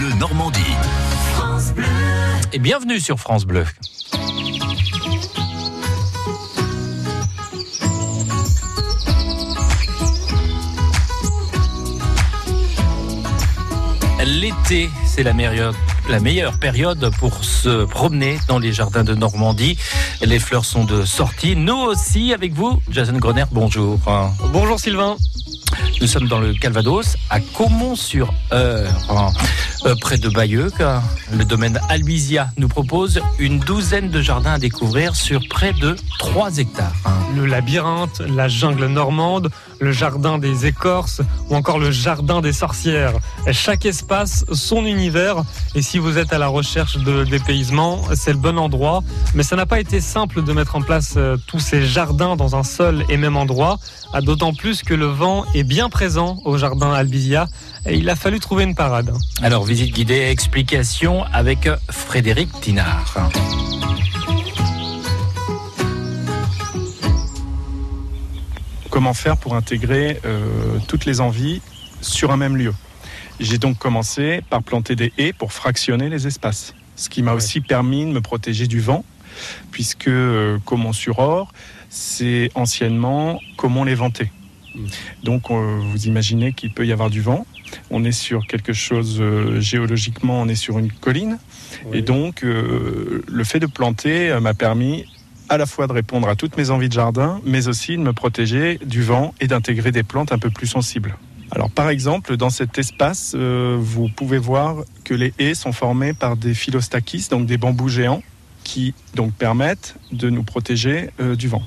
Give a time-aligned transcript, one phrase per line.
[0.00, 0.60] Bleu Normandie.
[2.54, 3.66] Et bienvenue sur France Bleu.
[14.24, 15.74] L'été, c'est la meilleure,
[16.08, 19.76] la meilleure période pour se promener dans les jardins de Normandie.
[20.22, 21.56] Les fleurs sont de sortie.
[21.56, 23.98] Nous aussi, avec vous, Jason Grenert, bonjour.
[24.50, 25.16] Bonjour Sylvain.
[26.00, 28.90] Nous sommes dans le Calvados, à Caumont-sur-Eure,
[29.86, 30.70] euh, près de Bayeux.
[31.32, 36.58] Le domaine Albizia nous propose une douzaine de jardins à découvrir sur près de 3
[36.58, 36.92] hectares.
[37.36, 43.14] Le labyrinthe, la jungle normande, le jardin des écorces ou encore le jardin des sorcières.
[43.52, 45.42] Chaque espace, son univers.
[45.74, 49.02] Et si vous êtes à la recherche de dépaysement, c'est le bon endroit.
[49.34, 52.56] Mais ça n'a pas été simple de mettre en place euh, tous ces jardins dans
[52.56, 53.78] un seul et même endroit.
[54.22, 57.46] D'autant plus que le vent est bien présent au jardin Albizia.
[57.86, 59.12] Et il a fallu trouver une parade.
[59.42, 63.30] Alors, visite guidée, explication avec Frédéric Tinard.
[68.90, 71.62] Comment faire pour intégrer euh, toutes les envies
[72.00, 72.74] sur un même lieu?
[73.38, 77.60] J'ai donc commencé par planter des haies pour fractionner les espaces, ce qui m'a aussi
[77.60, 79.04] permis de me protéger du vent,
[79.70, 81.52] puisque euh, Caumont-sur-Or,
[81.90, 84.32] c'est anciennement Caumont-les-Ventés.
[85.22, 87.46] Donc euh, vous imaginez qu'il peut y avoir du vent.
[87.90, 91.38] On est sur quelque chose euh, géologiquement, on est sur une colline.
[91.92, 95.06] Et donc euh, le fait de planter m'a permis
[95.48, 98.12] à la fois de répondre à toutes mes envies de jardin, mais aussi de me
[98.12, 101.16] protéger du vent et d'intégrer des plantes un peu plus sensibles.
[101.50, 106.36] Alors par exemple, dans cet espace, vous pouvez voir que les haies sont formées par
[106.36, 108.22] des philostachys, donc des bambous géants,
[108.62, 111.62] qui donc permettent de nous protéger du vent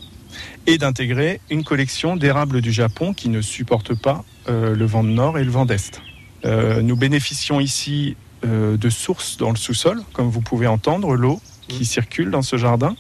[0.68, 5.10] et d'intégrer une collection d'érables du Japon qui ne supportent pas euh, le vent de
[5.10, 6.02] nord et le vent d'est.
[6.46, 11.42] Euh, nous bénéficions ici euh, de sources dans le sous-sol, comme vous pouvez entendre, l'eau
[11.68, 12.96] qui circule dans ce jardin.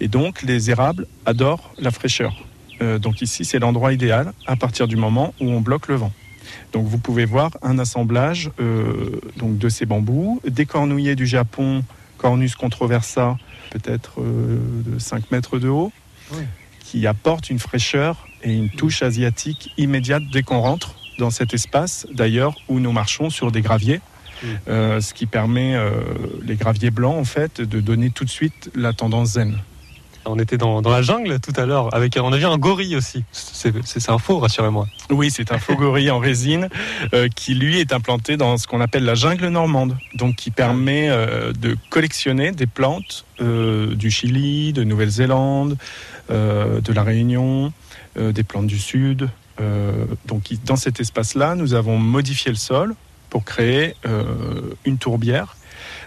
[0.00, 2.34] Et donc les érables adorent la fraîcheur.
[3.00, 6.12] donc ici, c'est l'endroit idéal à partir du moment où on bloque le vent.
[6.72, 8.50] Donc vous pouvez voir un assemblage
[9.36, 11.84] donc de ces bambous, des cornouillers du Japon,
[12.16, 13.36] Cornus controversa,
[13.70, 15.92] peut-être de 5 mètres de haut,
[16.80, 22.06] qui apporte une fraîcheur et une touche asiatique immédiate dès qu'on rentre dans cet espace,
[22.12, 24.00] d'ailleurs, où nous marchons sur des graviers.
[24.68, 25.90] Euh, ce qui permet, euh,
[26.42, 29.58] les graviers blancs, en fait, de donner tout de suite la tendance zen.
[30.24, 33.24] On était dans, la jungle tout à l'heure, avec on a vu un gorille aussi.
[33.32, 34.86] C'est un faux, rassurez-moi.
[35.10, 36.68] Oui, c'est un faux gorille en résine
[37.14, 41.08] euh, qui lui est implanté dans ce qu'on appelle la jungle normande, donc qui permet
[41.08, 45.76] de collectionner des plantes du Chili, de Nouvelle-Zélande,
[46.30, 47.72] de la Réunion,
[48.16, 49.30] des plantes du Sud.
[49.60, 52.94] Euh, donc dans cet espace-là, nous avons modifié le sol
[53.28, 53.94] pour créer
[54.84, 55.56] une tourbière,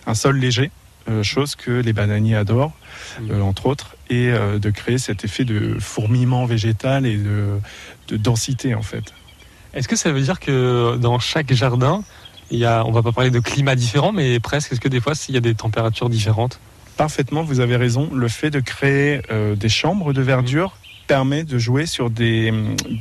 [0.08, 0.72] un sol léger,
[1.22, 2.74] chose que les bananiers adorent,
[3.22, 3.42] mmh.
[3.42, 9.14] entre autres, et de créer cet effet de fourmillement végétal et de, densité en fait.
[9.74, 12.04] Est-ce que ça veut dire que dans chaque jardin,
[12.52, 15.02] il y a, on va pas parler de climat différent, mais presque, est-ce que des
[15.02, 16.60] fois, il y a des températures différentes?
[16.98, 18.10] Parfaitement, vous avez raison.
[18.14, 20.78] Le fait de créer euh, des chambres de verdure
[21.14, 22.52] permet de jouer sur des,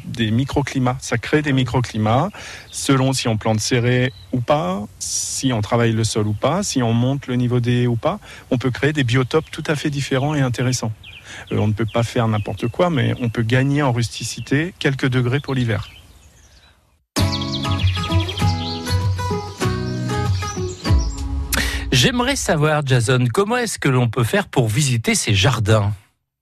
[0.05, 0.99] des microclimats.
[1.01, 2.29] Ça crée des microclimats
[2.71, 6.83] selon si on plante serré ou pas, si on travaille le sol ou pas, si
[6.83, 8.21] on monte le niveau des ou pas.
[8.51, 10.93] On peut créer des biotopes tout à fait différents et intéressants.
[11.53, 15.09] Euh, on ne peut pas faire n'importe quoi, mais on peut gagner en rusticité quelques
[15.09, 15.89] degrés pour l'hiver.
[21.93, 25.95] J'aimerais savoir, Jason, comment est-ce que l'on peut faire pour visiter ces jardins?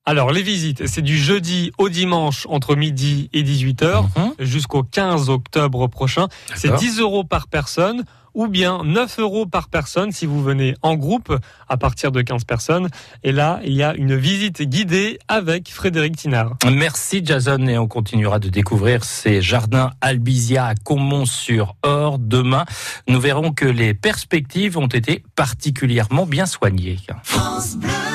[0.06, 4.32] Alors, les visites, c'est du jeudi au dimanche entre midi et 18h mhm.
[4.40, 6.26] jusqu'au 15 octobre prochain.
[6.56, 10.94] C'est 10 euros par personne ou bien 9 euros par personne si vous venez en
[10.94, 11.36] groupe
[11.68, 12.88] à partir de 15 personnes.
[13.22, 16.56] Et là, il y a une visite guidée avec Frédéric Tinard.
[16.70, 22.64] Merci Jason et on continuera de découvrir ces jardins Albizia à Caumont-sur-Or demain.
[23.08, 26.98] Nous verrons que les perspectives ont été particulièrement bien soignées.
[27.22, 28.09] France Bleu.